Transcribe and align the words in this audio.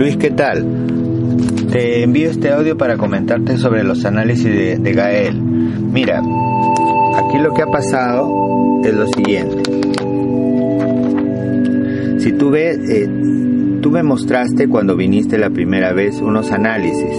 Luis, 0.00 0.16
¿qué 0.16 0.30
tal? 0.30 0.64
Te 1.70 2.02
envío 2.02 2.30
este 2.30 2.50
audio 2.50 2.74
para 2.78 2.96
comentarte 2.96 3.58
sobre 3.58 3.84
los 3.84 4.06
análisis 4.06 4.80
de, 4.82 4.92
Gael. 4.94 5.38
Mira, 5.38 6.22
aquí 7.16 7.36
lo 7.36 7.52
que 7.52 7.60
ha 7.60 7.66
pasado 7.66 8.80
es 8.82 8.94
lo 8.94 9.06
siguiente. 9.08 9.62
Si 12.16 12.32
tú 12.32 12.48
ves, 12.48 12.78
eh, 12.88 13.10
tú 13.82 13.90
me 13.90 14.02
mostraste 14.02 14.68
cuando 14.68 14.96
viniste 14.96 15.36
la 15.36 15.50
primera 15.50 15.92
vez 15.92 16.18
unos 16.22 16.50
análisis 16.50 17.18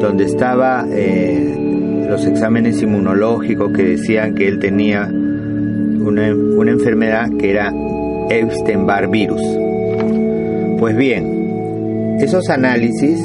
donde 0.00 0.24
estaba 0.24 0.84
eh, 0.90 2.06
los 2.10 2.26
exámenes 2.26 2.82
inmunológicos 2.82 3.70
que 3.70 3.84
decían 3.84 4.34
que 4.34 4.48
él 4.48 4.58
tenía 4.58 5.04
una, 5.04 6.34
una 6.34 6.72
enfermedad 6.72 7.30
que 7.38 7.52
era 7.52 7.72
Epstein-Barr 8.30 9.12
virus. 9.12 9.42
Pues 10.80 10.96
bien, 10.96 11.33
esos 12.20 12.48
análisis 12.48 13.20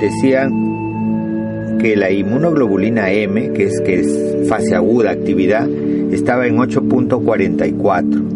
decían 0.00 1.78
que 1.78 1.96
la 1.96 2.10
inmunoglobulina 2.10 3.10
M, 3.10 3.52
que 3.52 3.64
es, 3.64 3.80
que 3.80 4.00
es 4.00 4.48
fase 4.48 4.74
aguda, 4.74 5.10
actividad, 5.10 5.68
estaba 6.12 6.46
en 6.46 6.56
8.44. 6.56 8.34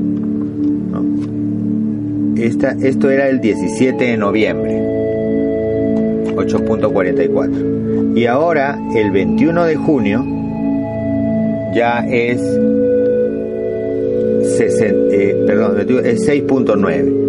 esto 2.83 3.11
era 3.11 3.29
el 3.29 3.41
17 3.41 4.05
de 4.05 4.16
noviembre, 4.16 4.81
8.44. 6.34 8.17
Y 8.17 8.27
ahora, 8.27 8.78
el 8.97 9.11
21 9.11 9.65
de 9.67 9.77
junio, 9.77 10.27
ya 11.75 12.06
es, 12.09 12.41
eh, 14.61 15.45
perdón, 15.47 15.78
es 16.05 16.28
6.9 16.28 17.20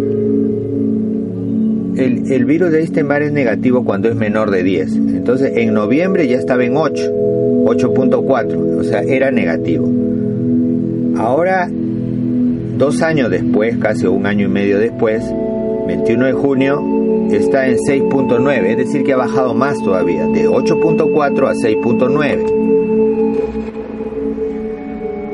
el, 1.96 2.44
virus 2.44 2.70
de 2.72 2.82
Epstein-Barr 2.82 3.22
es 3.22 3.32
negativo 3.32 3.84
cuando 3.84 4.08
es 4.08 4.16
menor 4.16 4.50
de 4.50 4.62
10. 4.62 4.96
Entonces, 4.96 5.52
en 5.56 5.74
noviembre 5.74 6.26
ya 6.26 6.38
estaba 6.38 6.64
en 6.64 6.76
8, 6.76 7.10
8.4, 7.64 8.78
o 8.78 8.84
sea, 8.84 9.00
era 9.02 9.30
negativo. 9.30 9.88
Ahora, 11.16 11.68
dos 12.78 13.02
años 13.02 13.30
después, 13.30 13.76
casi 13.78 14.06
un 14.06 14.26
año 14.26 14.46
y 14.46 14.50
medio 14.50 14.78
después, 14.78 15.22
21 15.86 16.26
de 16.26 16.32
junio, 16.32 16.80
está 17.30 17.68
en 17.68 17.76
6.9, 17.76 18.64
es 18.64 18.76
decir, 18.78 19.04
que 19.04 19.12
ha 19.12 19.16
bajado 19.16 19.54
más 19.54 19.78
todavía, 19.82 20.26
de 20.26 20.48
8.4 20.48 21.48
a 21.48 21.54
6.9. 21.54 22.62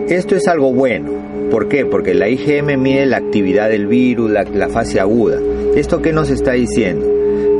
Esto 0.08 0.36
es 0.36 0.48
algo 0.48 0.72
bueno. 0.72 1.10
¿Por 1.50 1.68
qué? 1.68 1.84
Porque 1.86 2.14
la 2.14 2.28
IgM 2.28 2.76
mide 2.78 3.06
la 3.06 3.18
actividad 3.18 3.70
del 3.70 3.86
virus, 3.86 4.30
la, 4.30 4.44
la 4.44 4.68
fase 4.68 5.00
aguda. 5.00 5.38
¿Esto 5.78 6.02
qué 6.02 6.12
nos 6.12 6.28
está 6.28 6.54
diciendo? 6.54 7.06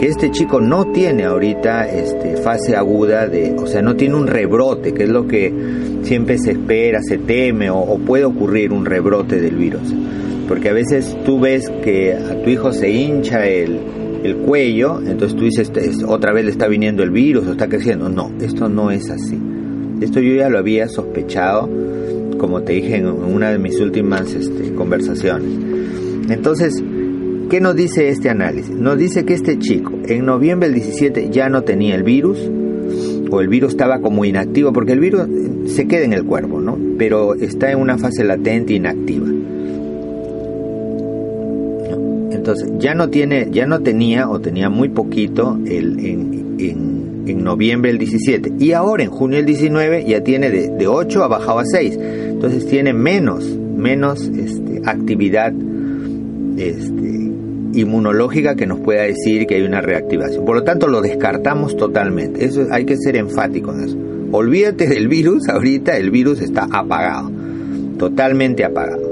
Que 0.00 0.08
este 0.08 0.32
chico 0.32 0.60
no 0.60 0.90
tiene 0.90 1.22
ahorita 1.22 1.88
este, 1.88 2.36
fase 2.36 2.74
aguda 2.74 3.28
de, 3.28 3.54
o 3.56 3.68
sea, 3.68 3.80
no 3.80 3.94
tiene 3.94 4.16
un 4.16 4.26
rebrote, 4.26 4.92
que 4.92 5.04
es 5.04 5.08
lo 5.08 5.28
que 5.28 5.54
siempre 6.02 6.36
se 6.38 6.50
espera, 6.50 7.00
se 7.00 7.18
teme 7.18 7.70
o, 7.70 7.96
puede 8.04 8.24
ocurrir 8.24 8.72
un 8.72 8.86
rebrote 8.86 9.40
del 9.40 9.54
virus. 9.54 9.94
Porque 10.48 10.68
a 10.68 10.72
veces 10.72 11.16
tú 11.24 11.38
ves 11.38 11.70
que 11.84 12.14
a 12.14 12.42
tu 12.42 12.50
hijo 12.50 12.72
se 12.72 12.90
hincha 12.90 13.46
el, 13.46 13.78
el 14.24 14.38
cuello, 14.38 14.98
entonces 14.98 15.36
tú 15.36 15.44
dices, 15.44 15.70
otra 16.04 16.32
vez 16.32 16.44
le 16.44 16.50
está 16.50 16.66
viniendo 16.66 17.04
el 17.04 17.12
virus 17.12 17.46
o 17.46 17.52
está 17.52 17.68
creciendo. 17.68 18.08
No, 18.08 18.32
esto 18.40 18.68
no 18.68 18.90
es 18.90 19.10
así. 19.10 19.38
Esto 20.00 20.18
yo 20.18 20.34
ya 20.34 20.48
lo 20.48 20.58
había 20.58 20.88
sospechado, 20.88 21.70
como 22.36 22.62
te 22.62 22.72
dije 22.72 22.96
en 22.96 23.06
una 23.06 23.52
de 23.52 23.58
mis 23.60 23.78
últimas 23.78 24.34
este, 24.34 24.74
conversaciones. 24.74 25.52
Entonces, 26.28 26.82
¿Qué 27.50 27.62
nos 27.62 27.74
dice 27.74 28.10
este 28.10 28.28
análisis? 28.28 28.74
Nos 28.74 28.98
dice 28.98 29.24
que 29.24 29.32
este 29.32 29.58
chico 29.58 29.92
en 30.06 30.26
noviembre 30.26 30.68
del 30.68 30.80
17 30.80 31.30
ya 31.30 31.48
no 31.48 31.62
tenía 31.62 31.94
el 31.94 32.02
virus, 32.02 32.38
o 33.30 33.40
el 33.40 33.48
virus 33.48 33.70
estaba 33.70 34.00
como 34.00 34.24
inactivo, 34.26 34.72
porque 34.72 34.92
el 34.92 35.00
virus 35.00 35.22
se 35.66 35.86
queda 35.86 36.04
en 36.04 36.12
el 36.12 36.24
cuerpo, 36.24 36.60
¿no? 36.60 36.78
Pero 36.98 37.34
está 37.34 37.72
en 37.72 37.78
una 37.78 37.96
fase 37.96 38.22
latente 38.24 38.74
inactiva. 38.74 39.26
Entonces, 42.30 42.70
ya 42.78 42.94
no 42.94 43.08
tiene, 43.08 43.48
ya 43.50 43.66
no 43.66 43.80
tenía 43.80 44.28
o 44.28 44.40
tenía 44.40 44.68
muy 44.68 44.90
poquito 44.90 45.58
el, 45.66 45.98
en, 46.00 46.56
en, 46.58 47.44
noviembre 47.44 47.90
del 47.90 47.98
17 47.98 48.54
y 48.58 48.72
ahora 48.72 49.04
en 49.04 49.10
junio 49.10 49.36
del 49.36 49.46
19 49.46 50.04
ya 50.06 50.22
tiene 50.22 50.50
de, 50.50 50.68
de 50.68 50.86
8 50.86 51.24
ha 51.24 51.28
bajado 51.28 51.60
a 51.60 51.64
6. 51.64 51.98
Entonces 51.98 52.66
tiene 52.66 52.92
menos, 52.92 53.44
menos 53.76 54.22
este, 54.28 54.80
actividad 54.84 55.52
este, 56.56 57.27
inmunológica 57.74 58.54
que 58.54 58.66
nos 58.66 58.80
pueda 58.80 59.02
decir 59.02 59.46
que 59.46 59.56
hay 59.56 59.62
una 59.62 59.80
reactivación. 59.80 60.44
Por 60.44 60.56
lo 60.56 60.64
tanto, 60.64 60.88
lo 60.88 61.00
descartamos 61.00 61.76
totalmente. 61.76 62.44
Eso 62.44 62.66
hay 62.70 62.84
que 62.84 62.96
ser 62.96 63.16
enfático 63.16 63.72
en 63.72 63.84
eso. 63.84 63.96
Olvídate 64.30 64.86
del 64.86 65.08
virus, 65.08 65.48
ahorita 65.48 65.96
el 65.96 66.10
virus 66.10 66.40
está 66.40 66.68
apagado, 66.70 67.30
totalmente 67.98 68.64
apagado. 68.64 69.08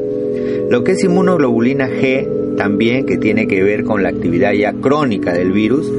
Lo 0.70 0.84
que 0.84 0.92
es 0.92 1.04
inmunoglobulina 1.04 1.88
G 1.88 2.56
también, 2.56 3.06
que 3.06 3.16
tiene 3.16 3.46
que 3.46 3.62
ver 3.62 3.84
con 3.84 4.02
la 4.02 4.08
actividad 4.08 4.52
ya 4.52 4.72
crónica 4.72 5.32
del 5.32 5.52
virus, 5.52 5.90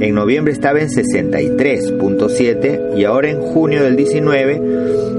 en 0.00 0.14
noviembre 0.14 0.52
estaba 0.52 0.80
en 0.80 0.88
63.7 0.88 2.96
y 2.96 3.04
ahora 3.04 3.30
en 3.30 3.40
junio 3.40 3.82
del 3.82 3.96
19 3.96 4.60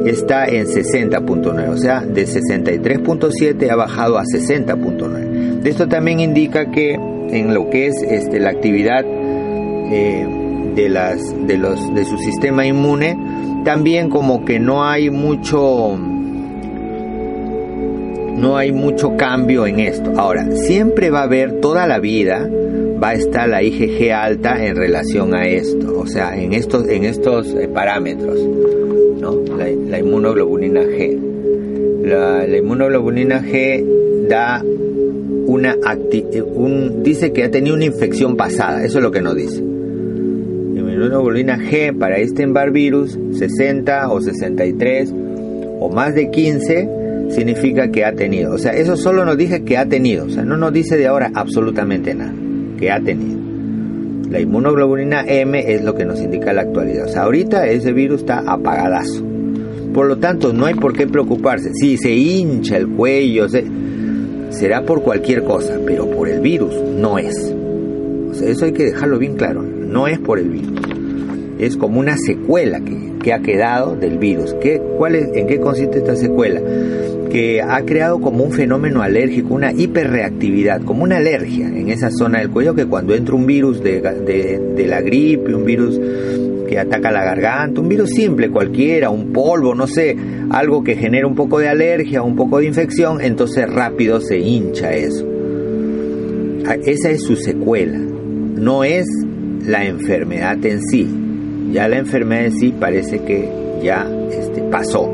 está 0.06 0.46
en 0.46 0.68
60.9, 0.68 1.70
o 1.70 1.78
sea, 1.78 2.02
de 2.02 2.26
63.7 2.26 3.70
ha 3.70 3.76
bajado 3.76 4.18
a 4.18 4.24
60.9. 4.24 5.33
Esto 5.64 5.88
también 5.88 6.20
indica 6.20 6.70
que 6.72 6.94
en 6.94 7.54
lo 7.54 7.70
que 7.70 7.88
es 7.88 7.96
este, 8.04 8.40
la 8.40 8.50
actividad 8.52 9.04
eh, 9.06 10.28
de, 10.76 10.90
las, 10.90 11.48
de, 11.48 11.58
los, 11.58 11.94
de 11.94 12.06
su 12.06 12.18
sistema 12.18 12.66
inmune, 12.66 13.18
también 13.64 14.10
como 14.10 14.46
que 14.46 14.60
no 14.60 14.84
hay 14.84 15.10
mucho 15.10 15.98
no 18.36 18.58
hay 18.58 18.72
mucho 18.72 19.16
cambio 19.16 19.66
en 19.68 19.80
esto. 19.80 20.12
Ahora, 20.18 20.52
siempre 20.52 21.10
va 21.10 21.22
a 21.22 21.24
haber 21.24 21.62
toda 21.62 21.88
la 21.88 22.00
vida 22.00 22.50
va 23.04 23.10
a 23.10 23.14
estar 23.16 23.50
la 23.50 23.62
IgG 23.62 24.12
alta 24.12 24.66
en 24.66 24.76
relación 24.76 25.36
a 25.36 25.46
esto, 25.46 26.00
o 26.00 26.08
sea, 26.08 26.38
en 26.38 26.54
estos 26.54 26.88
en 26.88 27.04
estos 27.04 27.48
eh, 27.54 27.68
parámetros, 27.68 28.40
¿no? 29.20 29.42
La, 29.58 30.00
inmunoglobulina 30.00 30.82
G. 30.84 31.20
La, 32.04 32.48
la 32.48 32.58
inmunoglobulina 32.58 33.42
G 33.42 34.28
da 34.30 34.64
una 35.46 35.76
un, 36.56 37.04
dice 37.04 37.32
que 37.32 37.44
ha 37.44 37.52
tenido 37.52 37.76
una 37.76 37.86
infección 37.86 38.36
pasada, 38.36 38.84
eso 38.84 39.00
es 39.00 39.04
lo 39.04 39.12
que 39.12 39.22
nos 39.22 39.36
dice. 39.36 39.62
Inmunoglobulina 41.04 41.58
G 41.58 41.98
para 41.98 42.18
Bar 42.54 42.72
virus, 42.72 43.18
60 43.34 44.10
o 44.10 44.22
63 44.22 45.14
o 45.80 45.90
más 45.90 46.16
de 46.16 46.32
15 46.32 46.90
significa 47.30 47.90
que 47.92 48.06
ha 48.06 48.14
tenido. 48.14 48.54
O 48.54 48.58
sea, 48.58 48.74
eso 48.74 48.96
solo 48.96 49.26
nos 49.26 49.38
dice 49.38 49.64
que 49.64 49.78
ha 49.78 49.86
tenido, 49.86 50.26
o 50.26 50.30
sea, 50.30 50.44
no 50.44 50.56
nos 50.58 50.72
dice 50.72 50.98
de 50.98 51.08
ahora 51.08 51.32
absolutamente 51.34 52.14
nada, 52.14 52.34
que 52.80 52.92
ha 52.92 53.02
tenido. 53.02 53.42
La 54.30 54.40
inmunoglobulina 54.40 55.26
M 55.28 55.74
es 55.74 55.84
lo 55.84 55.94
que 55.94 56.06
nos 56.06 56.20
indica 56.20 56.54
la 56.54 56.62
actualidad. 56.62 57.06
O 57.06 57.10
sea, 57.10 57.24
ahorita 57.24 57.68
ese 57.68 57.94
virus 57.94 58.22
está 58.22 58.40
apagadazo. 58.40 59.24
Por 59.94 60.08
lo 60.08 60.18
tanto, 60.18 60.54
no 60.54 60.66
hay 60.66 60.74
por 60.74 60.94
qué 60.94 61.06
preocuparse. 61.06 61.72
Si 61.76 61.98
se 61.98 62.12
hincha 62.12 62.78
el 62.78 62.88
cuello, 62.88 63.48
se, 63.48 63.64
será 64.54 64.84
por 64.86 65.04
cualquier 65.04 65.44
cosa, 65.44 65.78
pero 65.86 66.10
por 66.10 66.30
el 66.30 66.40
virus 66.40 66.74
no 66.76 67.18
es. 67.18 67.54
O 68.30 68.34
sea, 68.34 68.50
eso 68.50 68.66
hay 68.66 68.72
que 68.72 68.86
dejarlo 68.86 69.20
bien 69.20 69.36
claro, 69.36 69.62
no 69.62 70.08
es 70.08 70.20
por 70.20 70.40
el 70.40 70.50
virus. 70.50 70.80
Es 71.60 71.78
como 71.78 72.00
una 72.00 72.18
secuela 72.18 72.80
que, 72.82 73.14
que 73.22 73.34
ha 73.34 73.40
quedado 73.40 73.96
del 73.96 74.18
virus. 74.18 74.56
¿Qué, 74.62 74.82
¿En 75.34 75.48
qué 75.48 75.60
consiste 75.60 76.00
esta 76.00 76.16
secuela? 76.16 76.62
Que 77.30 77.62
ha 77.62 77.84
creado 77.84 78.20
como 78.22 78.44
un 78.44 78.52
fenómeno 78.52 79.02
alérgico, 79.02 79.54
una 79.54 79.72
hiperreactividad, 79.72 80.82
como 80.84 81.04
una 81.04 81.18
alergia 81.18 81.68
en 81.68 81.90
esa 81.90 82.10
zona 82.12 82.40
del 82.40 82.50
cuello 82.50 82.76
que 82.76 82.86
cuando 82.86 83.16
entra 83.16 83.36
un 83.36 83.46
virus 83.46 83.82
de, 83.84 84.02
de 84.02 84.88
la 84.88 85.02
gripe, 85.02 85.54
un 85.54 85.66
virus 85.66 86.00
que 86.68 86.80
ataca 86.80 87.12
la 87.12 87.24
garganta, 87.24 87.82
un 87.82 87.90
virus 87.90 88.10
simple 88.10 88.50
cualquiera, 88.50 89.10
un 89.10 89.32
polvo, 89.32 89.76
no 89.76 89.88
sé, 89.88 90.16
algo 90.50 90.84
que 90.84 90.96
genera 90.96 91.28
un 91.28 91.36
poco 91.36 91.60
de 91.60 91.70
alergia, 91.70 92.22
un 92.22 92.36
poco 92.36 92.60
de 92.60 92.66
infección, 92.66 93.22
entonces 93.22 93.70
rápido 93.70 94.20
se 94.22 94.40
hincha 94.40 94.94
eso. 94.94 95.28
Ah, 96.66 96.76
esa 96.86 97.10
es 97.10 97.24
su 97.24 97.36
secuela, 97.36 97.98
no 97.98 98.84
es 98.84 99.08
la 99.66 99.86
enfermedad 99.86 100.64
en 100.66 100.82
sí. 100.82 101.08
Ya 101.72 101.88
la 101.88 101.98
enfermedad 101.98 102.46
en 102.46 102.52
sí 102.54 102.74
parece 102.80 103.24
que 103.24 103.50
ya 103.82 104.08
este, 104.32 104.62
pasó. 104.64 105.10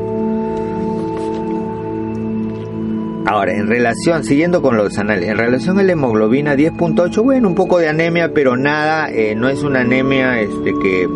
Ahora, 3.26 3.54
en 3.54 3.68
relación, 3.68 4.24
siguiendo 4.24 4.60
con 4.60 4.76
los 4.76 4.98
análisis, 4.98 5.30
en 5.30 5.38
relación 5.38 5.78
a 5.78 5.82
la 5.82 5.92
hemoglobina 5.92 6.56
10.8, 6.56 7.22
bueno, 7.22 7.48
un 7.48 7.54
poco 7.54 7.78
de 7.78 7.88
anemia, 7.88 8.32
pero 8.34 8.56
nada, 8.56 9.10
eh, 9.10 9.34
no 9.36 9.48
es 9.48 9.62
una 9.62 9.80
anemia 9.80 10.40
este, 10.40 10.72
que 10.82 11.08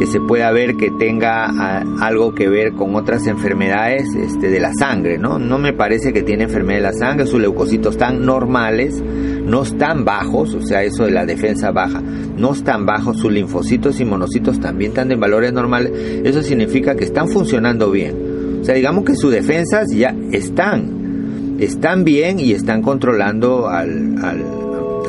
que 0.00 0.06
se 0.06 0.18
pueda 0.18 0.50
ver 0.50 0.76
que 0.76 0.90
tenga 0.90 1.44
ah, 1.44 1.84
algo 2.00 2.34
que 2.34 2.48
ver 2.48 2.72
con 2.72 2.94
otras 2.94 3.26
enfermedades 3.26 4.08
este, 4.14 4.48
de 4.48 4.58
la 4.58 4.72
sangre, 4.72 5.18
¿no? 5.18 5.38
No 5.38 5.58
me 5.58 5.74
parece 5.74 6.14
que 6.14 6.22
tiene 6.22 6.44
enfermedad 6.44 6.78
de 6.78 6.84
la 6.84 6.92
sangre, 6.94 7.26
sus 7.26 7.38
leucocitos 7.38 7.96
están 7.96 8.24
normales, 8.24 8.98
no 9.44 9.62
están 9.62 10.06
bajos, 10.06 10.54
o 10.54 10.62
sea, 10.62 10.84
eso 10.84 11.04
de 11.04 11.10
la 11.10 11.26
defensa 11.26 11.70
baja, 11.70 12.00
no 12.00 12.52
están 12.52 12.86
bajos, 12.86 13.18
sus 13.18 13.30
linfocitos 13.30 14.00
y 14.00 14.06
monocitos 14.06 14.58
también 14.58 14.92
están 14.92 15.12
en 15.12 15.20
valores 15.20 15.52
normales, 15.52 15.92
eso 16.24 16.42
significa 16.42 16.94
que 16.94 17.04
están 17.04 17.28
funcionando 17.28 17.90
bien. 17.90 18.58
O 18.62 18.64
sea, 18.64 18.76
digamos 18.76 19.04
que 19.04 19.14
sus 19.14 19.30
defensas 19.30 19.90
ya 19.94 20.16
están, 20.32 21.58
están 21.60 22.04
bien 22.04 22.40
y 22.40 22.52
están 22.52 22.80
controlando 22.80 23.68
al, 23.68 24.16
al, 24.24 24.44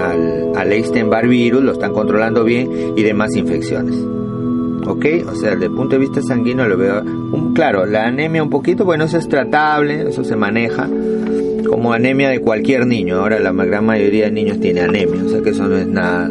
al, 0.01 0.51
al 0.53 0.73
Epstein-Barr 0.73 1.29
virus, 1.29 1.63
lo 1.63 1.71
están 1.71 1.93
controlando 1.93 2.43
bien 2.43 2.67
y 2.97 3.03
demás 3.03 3.37
infecciones. 3.37 3.95
¿Ok? 4.91 5.05
O 5.27 5.35
sea, 5.35 5.51
desde 5.51 5.65
el 5.65 5.71
punto 5.71 5.95
de 5.95 5.99
vista 5.99 6.21
sanguíneo 6.21 6.67
lo 6.67 6.77
veo, 6.77 7.01
un, 7.01 7.53
claro, 7.53 7.85
la 7.85 8.07
anemia 8.07 8.43
un 8.43 8.49
poquito, 8.49 8.85
bueno, 8.85 9.05
eso 9.05 9.17
es 9.17 9.27
tratable, 9.27 10.09
eso 10.09 10.23
se 10.23 10.35
maneja 10.35 10.89
como 11.67 11.93
anemia 11.93 12.29
de 12.29 12.39
cualquier 12.39 12.85
niño. 12.85 13.19
Ahora 13.19 13.39
la 13.39 13.51
gran 13.51 13.85
mayoría 13.85 14.25
de 14.25 14.31
niños 14.31 14.59
tiene 14.59 14.81
anemia, 14.81 15.23
o 15.25 15.29
sea 15.29 15.41
que 15.41 15.51
eso 15.51 15.67
no 15.67 15.77
es 15.77 15.87
nada, 15.87 16.29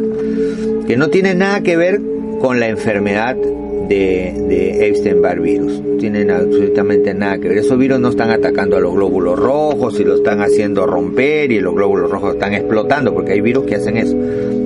que 0.87 0.97
no 0.97 1.09
tiene 1.09 1.33
nada 1.33 1.61
que 1.61 1.77
ver 1.77 1.99
con 2.39 2.59
la 2.59 2.67
enfermedad 2.67 3.35
de, 3.35 4.33
de 4.47 4.87
Epstein-Barr 4.87 5.41
virus. 5.41 5.81
No 5.81 5.97
tienen 5.97 6.31
absolutamente 6.31 7.13
nada 7.13 7.37
que 7.39 7.49
ver. 7.49 7.57
Esos 7.57 7.77
virus 7.77 7.99
no 7.99 8.09
están 8.09 8.31
atacando 8.31 8.77
a 8.77 8.79
los 8.79 8.93
glóbulos 8.93 9.37
rojos 9.37 9.99
y 9.99 10.03
lo 10.03 10.15
están 10.15 10.41
haciendo 10.41 10.85
romper 10.85 11.51
y 11.51 11.59
los 11.59 11.75
glóbulos 11.75 12.09
rojos 12.09 12.33
están 12.33 12.53
explotando 12.53 13.13
porque 13.13 13.33
hay 13.33 13.41
virus 13.41 13.65
que 13.65 13.75
hacen 13.75 13.97
eso. 13.97 14.15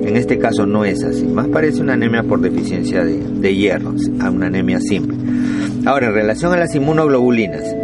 En 0.06 0.16
este 0.16 0.38
caso 0.38 0.66
no 0.66 0.84
es 0.84 1.02
así. 1.02 1.26
Más 1.26 1.48
parece 1.48 1.82
una 1.82 1.94
anemia 1.94 2.22
por 2.22 2.40
deficiencia 2.40 3.04
de, 3.04 3.54
hierro, 3.56 3.92
a 4.20 4.30
una 4.30 4.46
anemia 4.46 4.78
simple. 4.80 5.16
Ahora, 5.84 6.06
en 6.06 6.14
relación 6.14 6.52
a 6.52 6.56
las 6.56 6.72
inmunoglobulinas. 6.76 7.74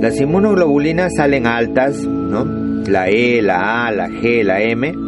Las 0.00 0.18
inmunoglobulinas 0.18 1.12
salen 1.14 1.46
altas, 1.46 1.98
¿no? 1.98 2.44
La 2.86 3.08
E, 3.10 3.42
la 3.42 3.86
A, 3.86 3.92
la 3.92 4.08
G, 4.08 4.42
la 4.44 4.62
M. 4.62 5.05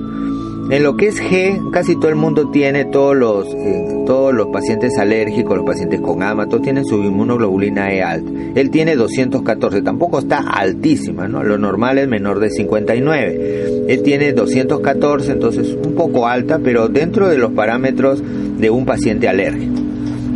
En 0.70 0.82
lo 0.82 0.98
que 0.98 1.06
es 1.06 1.18
G, 1.18 1.70
casi 1.70 1.96
todo 1.96 2.10
el 2.10 2.16
mundo 2.16 2.50
tiene, 2.50 2.84
todos 2.84 3.16
los, 3.16 3.46
eh, 3.54 4.02
todos 4.04 4.34
los 4.34 4.48
pacientes 4.48 4.98
alérgicos, 4.98 5.56
los 5.56 5.64
pacientes 5.64 5.98
con 5.98 6.22
asma, 6.22 6.46
todos 6.46 6.60
tienen 6.60 6.84
su 6.84 6.96
inmunoglobulina 6.96 7.90
E 7.90 8.02
alta. 8.02 8.30
Él 8.54 8.68
tiene 8.68 8.94
214, 8.94 9.80
tampoco 9.80 10.18
está 10.18 10.40
altísima, 10.40 11.26
¿no? 11.26 11.42
Lo 11.42 11.56
normal 11.56 11.96
es 11.96 12.06
menor 12.06 12.38
de 12.38 12.50
59. 12.50 13.86
Él 13.88 14.02
tiene 14.02 14.34
214, 14.34 15.32
entonces 15.32 15.74
un 15.82 15.94
poco 15.94 16.26
alta, 16.26 16.58
pero 16.62 16.88
dentro 16.88 17.28
de 17.28 17.38
los 17.38 17.52
parámetros 17.52 18.22
de 18.58 18.68
un 18.68 18.84
paciente 18.84 19.26
alérgico. 19.26 19.80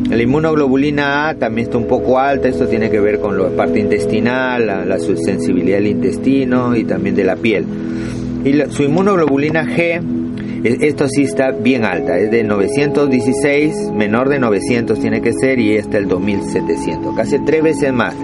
La 0.08 0.22
inmunoglobulina 0.22 1.28
A 1.28 1.34
también 1.34 1.66
está 1.66 1.76
un 1.76 1.86
poco 1.86 2.18
alta, 2.18 2.48
esto 2.48 2.66
tiene 2.68 2.90
que 2.90 3.00
ver 3.00 3.18
con 3.18 3.36
la 3.36 3.50
parte 3.50 3.80
intestinal, 3.80 4.66
la, 4.66 4.86
la 4.86 4.98
sensibilidad 4.98 5.76
del 5.76 5.88
intestino 5.88 6.74
y 6.74 6.84
también 6.84 7.14
de 7.14 7.24
la 7.24 7.36
piel. 7.36 7.66
Y 8.44 8.54
su 8.70 8.82
inmunoglobulina 8.82 9.64
G, 9.66 10.21
esto 10.64 11.08
sí 11.08 11.22
está 11.22 11.50
bien 11.50 11.84
alta, 11.84 12.18
es 12.18 12.30
de 12.30 12.44
916, 12.44 13.90
menor 13.94 14.28
de 14.28 14.38
900 14.38 14.98
tiene 15.00 15.20
que 15.20 15.32
ser 15.32 15.58
y 15.58 15.76
está 15.76 15.98
el 15.98 16.06
2700, 16.06 17.16
casi 17.16 17.38
tres 17.40 17.62
veces 17.62 17.92
más. 17.92 18.14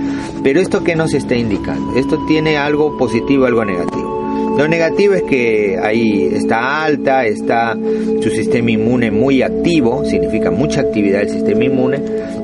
Pero 0.45 0.61
esto 0.61 0.85
qué 0.85 0.95
nos 0.95 1.15
está 1.15 1.35
indicando? 1.35 1.97
Esto 1.97 2.25
tiene 2.27 2.57
algo 2.57 2.97
positivo, 2.97 3.47
algo 3.47 3.65
negativo. 3.65 4.57
Lo 4.57 4.67
negativo 4.67 5.15
es 5.15 5.23
que 5.23 5.79
ahí 5.81 6.31
está 6.33 6.85
alta, 6.85 7.27
está 7.27 7.77
su 8.21 8.31
sistema 8.31 8.73
inmune 8.73 9.11
muy 9.11 9.43
activo, 9.43 10.05
significa 10.05 10.51
mucha 10.51 10.81
actividad 10.81 11.21
del 11.21 11.31
sistema 11.31 11.65
inmune, 11.65 12.01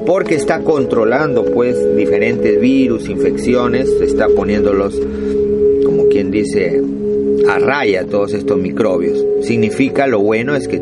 porque 0.07 0.37
está 0.37 0.61
controlando 0.61 1.45
pues 1.45 1.77
diferentes 1.97 2.61
virus, 2.61 3.09
infecciones, 3.09 3.89
está 4.01 4.29
poniéndolos, 4.29 5.01
como 5.85 6.07
quien 6.07 6.31
dice, 6.31 6.81
a 7.49 7.59
raya 7.59 8.07
todos 8.07 8.35
estos 8.35 8.59
microbios. 8.59 9.25
Significa 9.43 10.07
lo 10.07 10.21
bueno 10.21 10.55
es 10.55 10.69
que 10.69 10.81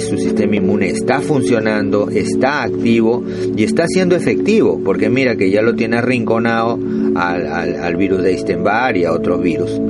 su 0.00 0.18
sistema 0.18 0.56
inmune 0.56 0.88
está 0.88 1.20
funcionando, 1.20 2.10
está 2.10 2.62
activo 2.62 3.24
y 3.56 3.64
está 3.64 3.86
siendo 3.86 4.16
efectivo, 4.16 4.80
porque 4.84 5.08
mira 5.08 5.36
que 5.36 5.50
ya 5.50 5.62
lo 5.62 5.74
tiene 5.74 5.96
arrinconado 5.98 6.78
al, 7.14 7.96
virus 7.96 8.22
de 8.22 8.32
Eistenbar 8.32 8.96
y 8.96 9.04
a 9.04 9.12
otros 9.12 9.42
virus. 9.42 9.80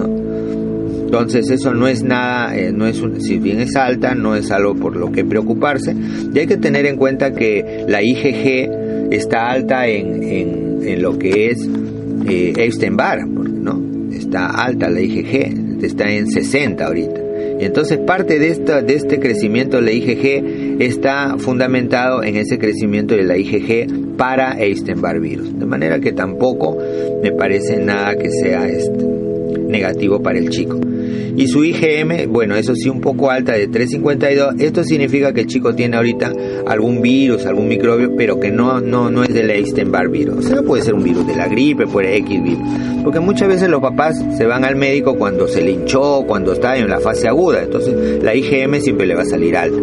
Entonces 1.04 1.50
eso 1.50 1.72
no 1.72 1.86
es 1.86 2.02
nada, 2.02 2.56
eh, 2.56 2.72
no 2.72 2.86
es 2.86 3.02
si 3.20 3.38
bien 3.38 3.60
es 3.60 3.76
alta, 3.76 4.14
no 4.14 4.34
es 4.34 4.50
algo 4.50 4.74
por 4.74 4.96
lo 4.96 5.12
que 5.12 5.24
preocuparse. 5.24 5.94
Y 6.34 6.38
hay 6.38 6.46
que 6.46 6.56
tener 6.56 6.84
en 6.84 6.96
cuenta 6.96 7.32
que 7.32 7.84
la 7.88 8.02
IgG 8.02 9.12
está 9.12 9.50
alta 9.50 9.86
en, 9.86 10.22
en, 10.22 10.78
en 10.82 11.02
lo 11.02 11.16
que 11.18 11.50
es 11.50 11.68
eh, 12.28 12.52
Epstein-Barr, 12.56 13.26
¿no? 13.26 13.80
Está 14.12 14.46
alta 14.46 14.90
la 14.90 15.00
IgG, 15.00 15.65
está 15.82 16.10
en 16.10 16.28
60 16.28 16.84
ahorita. 16.84 17.20
Y 17.60 17.64
entonces 17.64 17.98
parte 17.98 18.38
de, 18.38 18.48
esta, 18.48 18.82
de 18.82 18.94
este 18.94 19.18
crecimiento 19.18 19.78
de 19.78 19.82
la 19.82 19.92
IgG 19.92 20.80
está 20.82 21.36
fundamentado 21.38 22.22
en 22.22 22.36
ese 22.36 22.58
crecimiento 22.58 23.14
de 23.14 23.24
la 23.24 23.36
IgG 23.36 24.16
para 24.16 24.58
Epstein-Barr 24.58 25.20
virus. 25.20 25.58
De 25.58 25.66
manera 25.66 26.00
que 26.00 26.12
tampoco 26.12 26.78
me 27.22 27.32
parece 27.32 27.78
nada 27.78 28.14
que 28.16 28.30
sea 28.30 28.68
este, 28.68 29.04
negativo 29.68 30.22
para 30.22 30.38
el 30.38 30.50
chico. 30.50 30.78
Y 31.36 31.48
su 31.48 31.64
IgM, 31.64 32.32
bueno, 32.32 32.56
eso 32.56 32.74
sí 32.74 32.88
un 32.88 33.02
poco 33.02 33.30
alta 33.30 33.52
de 33.52 33.68
352. 33.68 34.54
Esto 34.58 34.82
significa 34.84 35.34
que 35.34 35.42
el 35.42 35.46
chico 35.46 35.74
tiene 35.74 35.98
ahorita 35.98 36.32
algún 36.66 37.02
virus, 37.02 37.44
algún 37.44 37.68
microbio, 37.68 38.16
pero 38.16 38.40
que 38.40 38.50
no, 38.50 38.80
no, 38.80 39.10
no 39.10 39.22
es 39.22 39.34
del 39.34 39.50
Epstein-Barr 39.50 40.08
virus. 40.08 40.46
O 40.46 40.48
sea, 40.48 40.62
puede 40.62 40.82
ser 40.82 40.94
un 40.94 41.02
virus 41.02 41.26
de 41.26 41.36
la 41.36 41.46
gripe, 41.46 41.86
puede 41.86 42.16
X 42.16 42.42
virus. 42.42 42.66
Porque 43.04 43.20
muchas 43.20 43.48
veces 43.48 43.68
los 43.68 43.82
papás 43.82 44.16
se 44.38 44.46
van 44.46 44.64
al 44.64 44.76
médico 44.76 45.16
cuando 45.18 45.46
se 45.46 45.60
le 45.60 45.72
hinchó, 45.72 46.24
cuando 46.26 46.54
está 46.54 46.78
en 46.78 46.88
la 46.88 47.00
fase 47.00 47.28
aguda. 47.28 47.62
Entonces 47.64 48.22
la 48.22 48.34
IgM 48.34 48.80
siempre 48.80 49.06
le 49.06 49.14
va 49.14 49.22
a 49.22 49.26
salir 49.26 49.58
alta. 49.58 49.78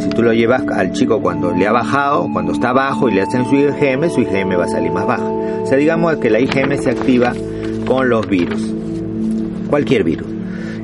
Si 0.00 0.08
tú 0.08 0.22
lo 0.22 0.32
llevas 0.32 0.62
al 0.68 0.92
chico 0.92 1.20
cuando 1.20 1.52
le 1.52 1.66
ha 1.66 1.72
bajado, 1.72 2.28
cuando 2.32 2.52
está 2.52 2.72
bajo 2.72 3.10
y 3.10 3.14
le 3.14 3.20
hacen 3.20 3.44
su 3.44 3.56
IgM, 3.56 4.08
su 4.08 4.22
IgM 4.22 4.58
va 4.58 4.64
a 4.64 4.68
salir 4.68 4.92
más 4.92 5.06
baja. 5.06 5.28
O 5.28 5.66
sea, 5.66 5.76
digamos 5.76 6.16
que 6.16 6.30
la 6.30 6.40
IgM 6.40 6.78
se 6.78 6.90
activa 6.90 7.34
con 7.86 8.08
los 8.08 8.26
virus 8.26 8.77
cualquier 9.68 10.04
virus. 10.04 10.26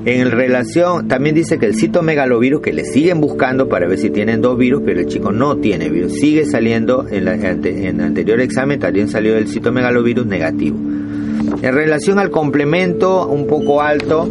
En 0.06 0.30
relación, 0.30 1.08
también 1.08 1.34
dice 1.34 1.58
que 1.58 1.64
el 1.64 1.74
citomegalovirus, 1.74 2.60
que 2.60 2.74
le 2.74 2.84
siguen 2.84 3.22
buscando 3.22 3.70
para 3.70 3.88
ver 3.88 3.98
si 3.98 4.10
tienen 4.10 4.42
dos 4.42 4.58
virus, 4.58 4.82
pero 4.84 5.00
el 5.00 5.06
chico 5.06 5.32
no 5.32 5.56
tiene 5.56 5.88
virus. 5.88 6.12
Sigue 6.12 6.44
saliendo, 6.44 7.06
en, 7.10 7.24
la, 7.24 7.34
en 7.34 7.64
el 7.64 8.00
anterior 8.00 8.38
examen 8.40 8.78
también 8.78 9.08
salió 9.08 9.36
el 9.36 9.48
citomegalovirus 9.48 10.26
negativo. 10.26 10.76
En 10.76 11.74
relación 11.74 12.18
al 12.18 12.30
complemento, 12.30 13.26
un 13.26 13.46
poco 13.46 13.80
alto, 13.80 14.28